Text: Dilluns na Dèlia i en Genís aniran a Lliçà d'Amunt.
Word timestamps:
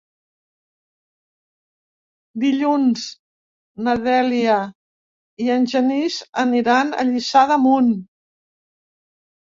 Dilluns 2.45 3.05
na 3.89 3.95
Dèlia 4.09 4.57
i 5.47 5.53
en 5.59 5.71
Genís 5.77 6.21
aniran 6.49 6.93
a 7.05 7.09
Lliçà 7.13 7.49
d'Amunt. 7.55 7.97